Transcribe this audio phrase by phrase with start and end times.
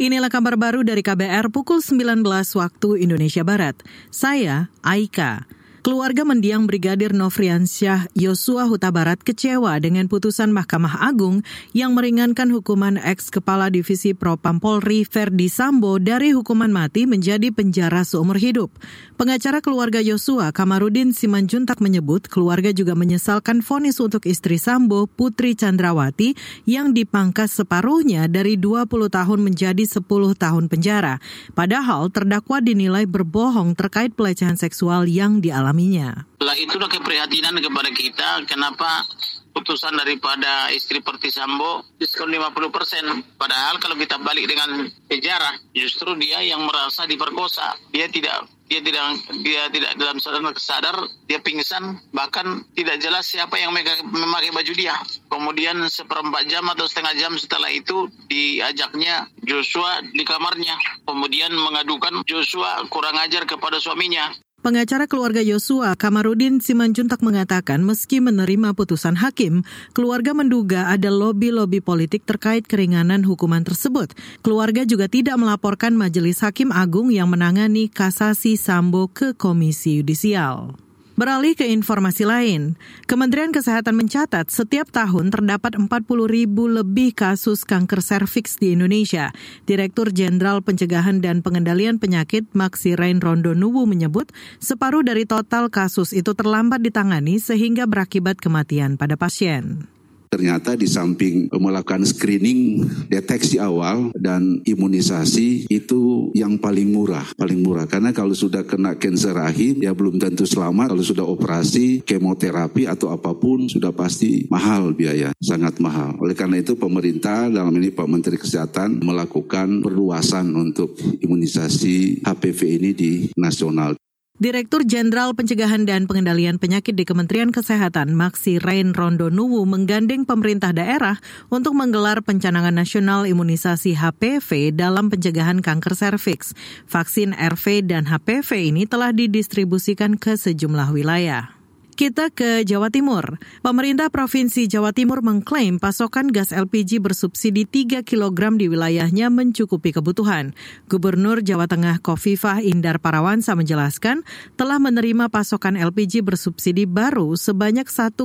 [0.00, 2.24] Inilah kabar baru dari KBR pukul 19
[2.56, 3.76] waktu Indonesia Barat.
[4.08, 5.44] Saya Aika.
[5.80, 11.40] Keluarga mendiang Brigadir Nofriansyah Yosua Huta Barat kecewa dengan putusan Mahkamah Agung
[11.72, 18.04] yang meringankan hukuman ex Kepala Divisi Propam Polri Verdi Sambo dari hukuman mati menjadi penjara
[18.04, 18.68] seumur hidup.
[19.16, 26.36] Pengacara keluarga Yosua Kamarudin Simanjuntak menyebut keluarga juga menyesalkan vonis untuk istri Sambo Putri Chandrawati
[26.68, 30.04] yang dipangkas separuhnya dari 20 tahun menjadi 10
[30.36, 31.24] tahun penjara.
[31.56, 36.26] Padahal terdakwa dinilai berbohong terkait pelecehan seksual yang dialami mengalaminya.
[36.42, 39.06] Lah itulah keprihatinan kepada kita kenapa
[39.50, 43.04] putusan daripada istri Pertisambo diskon 50 persen.
[43.38, 47.78] Padahal kalau kita balik dengan sejarah, justru dia yang merasa diperkosa.
[47.90, 49.02] Dia tidak dia tidak
[49.42, 50.94] dia tidak dalam sadar sadar
[51.26, 54.94] dia pingsan bahkan tidak jelas siapa yang memakai baju dia
[55.26, 62.86] kemudian seperempat jam atau setengah jam setelah itu diajaknya Joshua di kamarnya kemudian mengadukan Joshua
[62.86, 64.30] kurang ajar kepada suaminya
[64.60, 69.64] Pengacara keluarga Yosua, Kamarudin Simanjuntak mengatakan meski menerima putusan hakim,
[69.96, 74.12] keluarga menduga ada lobi-lobi politik terkait keringanan hukuman tersebut.
[74.44, 80.89] Keluarga juga tidak melaporkan Majelis Hakim Agung yang menangani kasasi Sambo ke Komisi Yudisial.
[81.20, 85.92] Beralih ke informasi lain, Kementerian Kesehatan mencatat setiap tahun terdapat 40
[86.24, 89.28] ribu lebih kasus kanker serviks di Indonesia.
[89.68, 94.32] Direktur Jenderal Pencegahan dan Pengendalian Penyakit Maxi Rain Rondo Nuwu menyebut
[94.64, 99.92] separuh dari total kasus itu terlambat ditangani sehingga berakibat kematian pada pasien.
[100.30, 107.90] Ternyata di samping melakukan screening, deteksi awal dan imunisasi itu yang paling murah, paling murah.
[107.90, 110.94] Karena kalau sudah kena kanker rahim ya belum tentu selamat.
[110.94, 116.14] Kalau sudah operasi, kemoterapi atau apa pun sudah pasti mahal biaya, sangat mahal.
[116.22, 120.94] Oleh karena itu pemerintah dalam ini Pak Menteri Kesehatan melakukan perluasan untuk
[121.26, 123.99] imunisasi HPV ini di nasional.
[124.40, 130.72] Direktur Jenderal Pencegahan dan Pengendalian Penyakit di Kementerian Kesehatan, Maxi Rain Rondo Nuwu, menggandeng pemerintah
[130.72, 131.20] daerah
[131.52, 136.56] untuk menggelar pencanangan nasional imunisasi HPV dalam pencegahan kanker serviks.
[136.88, 141.59] Vaksin RV dan HPV ini telah didistribusikan ke sejumlah wilayah.
[142.00, 143.36] Kita ke Jawa Timur.
[143.60, 150.56] Pemerintah Provinsi Jawa Timur mengklaim pasokan gas LPG bersubsidi 3 kg di wilayahnya mencukupi kebutuhan.
[150.88, 154.24] Gubernur Jawa Tengah Kofifah Indar Parawansa menjelaskan
[154.56, 158.16] telah menerima pasokan LPG bersubsidi baru sebanyak 1,5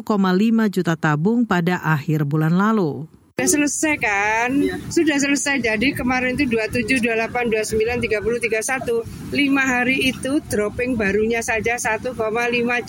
[0.72, 3.12] juta tabung pada akhir bulan lalu.
[3.46, 4.50] Sudah selesai kan?
[4.58, 4.76] Ya.
[4.90, 5.62] Sudah selesai.
[5.62, 9.06] Jadi kemarin itu 27, 28, 29, 30, 31.
[9.06, 12.18] 5 hari itu dropping barunya saja 1,5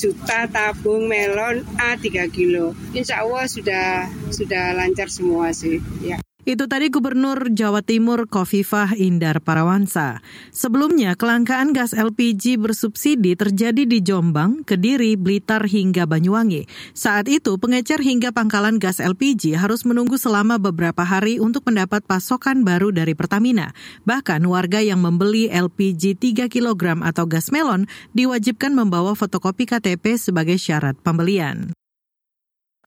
[0.01, 2.73] juta tabung melon A3 kilo.
[2.97, 5.77] Insya Allah sudah sudah lancar semua sih.
[6.01, 6.17] Ya.
[6.47, 10.23] Itu tadi Gubernur Jawa Timur Kofifah Indar Parawansa.
[10.55, 16.71] Sebelumnya, kelangkaan gas LPG bersubsidi terjadi di Jombang, Kediri, Blitar hingga Banyuwangi.
[16.95, 22.63] Saat itu, pengecer hingga pangkalan gas LPG harus menunggu selama beberapa hari untuk mendapat pasokan
[22.63, 23.75] baru dari Pertamina.
[24.07, 30.63] Bahkan warga yang membeli LPG 3 kg atau gas melon diwajibkan membawa fotokopi KTP sebagai
[30.63, 31.75] syarat pembelian.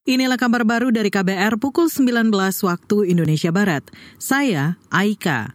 [0.10, 2.34] Inilah kabar baru dari KBR pukul 19
[2.66, 3.86] waktu Indonesia Barat.
[4.18, 5.54] Saya Aika.